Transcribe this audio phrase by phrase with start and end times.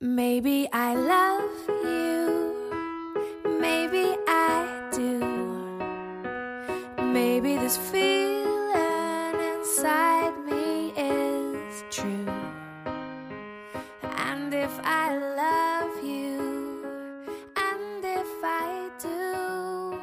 [0.00, 2.54] Maybe I love you.
[3.60, 5.20] Maybe I do.
[6.98, 12.26] Maybe this feeling inside me is true.
[14.16, 16.82] And if I love you,
[17.54, 19.98] and if I do,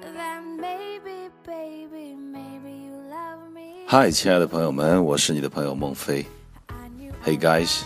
[0.00, 3.84] then maybe, baby, maybe you love me.
[3.86, 6.24] 嗨，亲爱的朋友们，我是你的朋友孟非。
[6.68, 7.82] I knew Hey guys,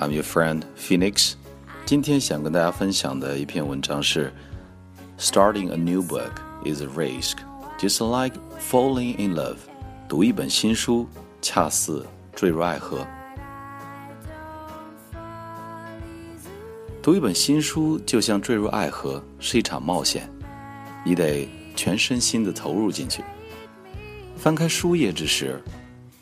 [0.00, 1.34] I'm your friend Phoenix。
[1.84, 4.32] 今天想跟大家分享的一篇文章是
[5.18, 6.30] ：Starting a new book
[6.64, 7.36] is a risk,
[7.78, 9.58] just like falling in love。
[10.08, 11.06] 读一本新书，
[11.42, 13.06] 恰似坠入爱河。
[17.02, 20.26] 读一本新书就像坠入爱河，是一场冒险，
[21.04, 23.22] 你得全身心的投入进去。
[24.38, 25.62] 翻开书页之时，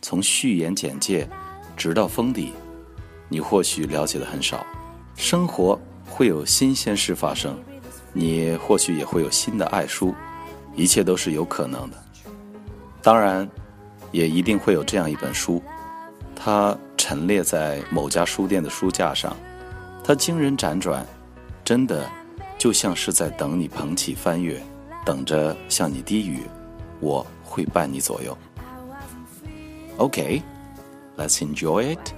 [0.00, 1.28] 从序言简介
[1.76, 2.52] 直到封底，
[3.28, 4.64] 你或许了解的很少。
[5.16, 7.58] 生活会有新鲜事发生，
[8.12, 10.14] 你或许也会有新的爱书，
[10.74, 11.96] 一切都是有可能的。
[13.02, 13.48] 当然，
[14.12, 15.62] 也一定会有这样一本书，
[16.34, 19.36] 它陈列在某家书店的书架上，
[20.02, 21.06] 它惊人辗转，
[21.64, 22.08] 真的
[22.58, 24.60] 就像是在等你捧起翻阅，
[25.04, 26.42] 等着向你低语，
[27.00, 28.36] 我会伴你左右。
[29.98, 30.42] OK。
[31.16, 32.12] Let's enjoy it.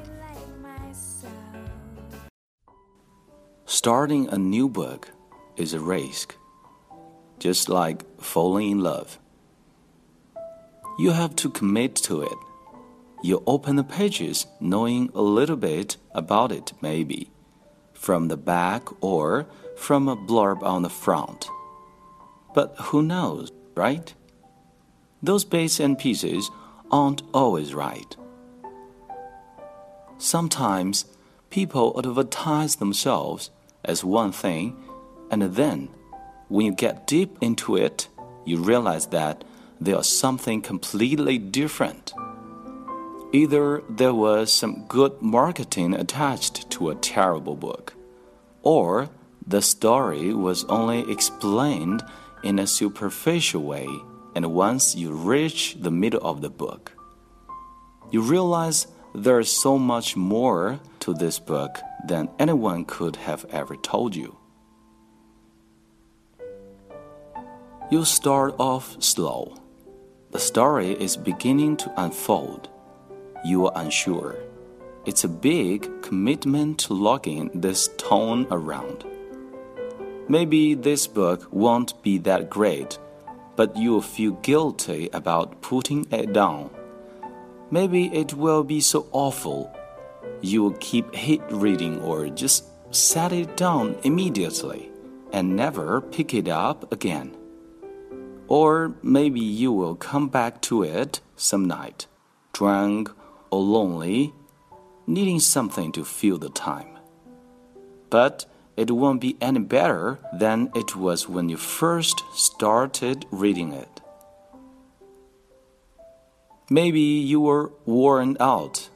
[3.86, 5.12] Starting a new book
[5.56, 6.34] is a risk,
[7.38, 9.20] just like falling in love.
[10.98, 12.36] You have to commit to it.
[13.22, 17.30] You open the pages knowing a little bit about it, maybe,
[17.92, 21.48] from the back or from a blurb on the front.
[22.56, 24.12] But who knows, right?
[25.22, 26.50] Those bits and pieces
[26.90, 28.16] aren't always right.
[30.18, 31.04] Sometimes
[31.50, 33.50] people advertise themselves
[33.86, 34.76] as one thing,
[35.30, 35.88] and then,
[36.48, 38.08] when you get deep into it,
[38.44, 39.44] you realize that
[39.80, 42.12] they are something completely different.
[43.32, 47.94] Either there was some good marketing attached to a terrible book,
[48.62, 49.08] or
[49.46, 52.02] the story was only explained
[52.42, 53.88] in a superficial way,
[54.34, 56.92] and once you reach the middle of the book,
[58.10, 63.74] you realize there is so much more to this book than anyone could have ever
[63.76, 64.36] told you.
[67.90, 69.56] You start off slow.
[70.32, 72.68] The story is beginning to unfold.
[73.42, 74.36] You are unsure.
[75.06, 79.04] It's a big commitment to lugging this tone around.
[80.28, 82.98] Maybe this book won't be that great,
[83.54, 86.68] but you'll feel guilty about putting it down.
[87.70, 89.76] Maybe it will be so awful.
[90.40, 94.90] You will keep hate reading or just set it down immediately
[95.32, 97.36] and never pick it up again.
[98.48, 102.06] Or maybe you will come back to it some night,
[102.52, 103.10] drunk
[103.50, 104.32] or lonely,
[105.06, 106.98] needing something to fill the time.
[108.10, 113.95] But it won't be any better than it was when you first started reading it.
[116.68, 118.88] Maybe you were worn out.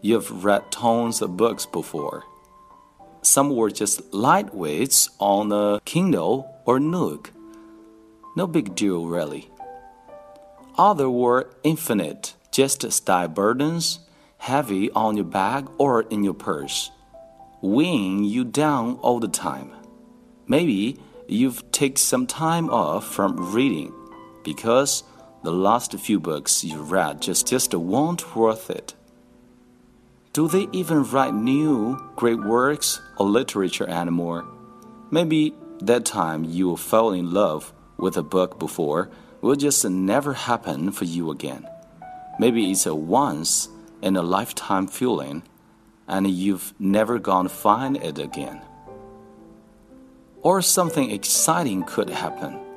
[0.00, 2.24] You've read tons of books before.
[3.20, 7.32] Some were just lightweights on a Kindle or Nook.
[8.34, 9.50] No big deal, really.
[10.78, 13.98] Others were Infinite Jest style burdens,
[14.38, 16.90] heavy on your bag or in your purse,
[17.60, 19.72] weighing you down all the time.
[20.46, 23.92] Maybe you've taken some time off from reading
[24.44, 25.02] because
[25.42, 28.94] the last few books you read just just weren't worth it.
[30.32, 34.46] Do they even write new great works or literature anymore?
[35.10, 39.10] Maybe that time you fell in love with a book before
[39.40, 41.66] will just never happen for you again.
[42.38, 43.68] Maybe it's a once
[44.02, 45.42] in a lifetime feeling
[46.06, 48.60] and you've never gonna find it again.
[50.42, 52.67] Or something exciting could happen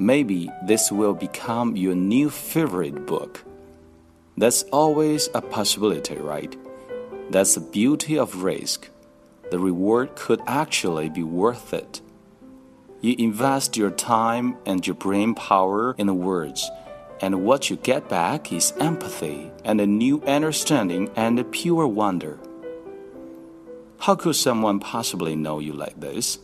[0.00, 3.44] maybe this will become your new favorite book.
[4.36, 6.56] That's always a possibility, right?
[7.30, 8.88] That's the beauty of risk.
[9.50, 12.00] The reward could actually be worth it.
[13.02, 16.70] You invest your time and your brain power in the words,
[17.20, 22.38] and what you get back is empathy and a new understanding and a pure wonder.
[23.98, 26.38] How could someone possibly know you like this?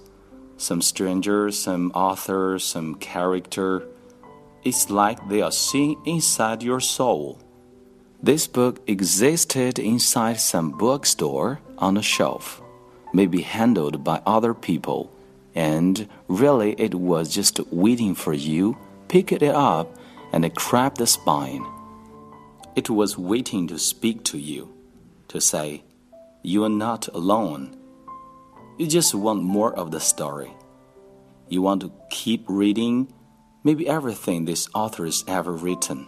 [0.56, 3.86] Some stranger, some author, some character.
[4.64, 7.38] It's like they are seeing inside your soul.
[8.22, 12.62] This book existed inside some bookstore on a shelf,
[13.12, 15.12] maybe handled by other people,
[15.54, 18.76] and really it was just waiting for you,
[19.08, 19.96] pick it up,
[20.32, 21.64] and crack the spine.
[22.74, 24.74] It was waiting to speak to you,
[25.28, 25.82] to say,
[26.42, 27.76] You are not alone.
[28.78, 30.52] You just want more of the story.
[31.48, 33.10] You want to keep reading
[33.64, 36.06] maybe everything this author has ever written.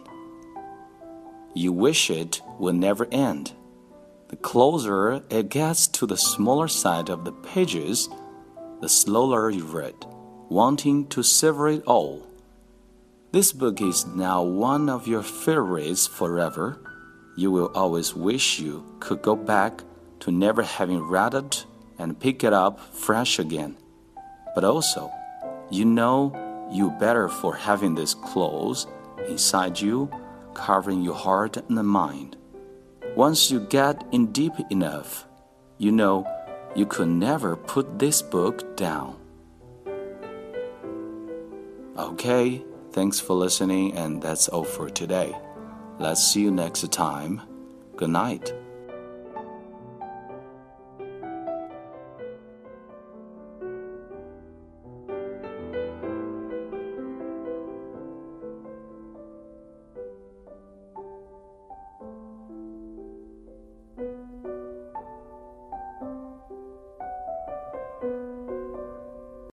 [1.55, 3.55] You wish it will never end.
[4.29, 8.11] The closer it gets to the smaller side of the pages,
[8.83, 9.95] the slower you read,
[10.51, 12.27] wanting to savor it all.
[13.33, 16.79] This book is now one of your favorites forever.
[17.35, 19.83] You will always wish you could go back
[20.21, 21.65] to never having read it
[21.99, 23.77] and pick it up fresh again.
[24.55, 25.11] But also,
[25.71, 28.87] you know you better for having this close
[29.29, 30.11] inside you,
[30.55, 32.37] covering your heart and mind.
[33.15, 35.27] Once you get in deep enough,
[35.79, 36.27] you know
[36.75, 39.17] you could never put this book down.
[41.97, 42.63] Okay,
[42.93, 45.37] thanks for listening, and that's all for today.
[45.99, 47.43] Let's see you next time.
[47.97, 48.53] Good night.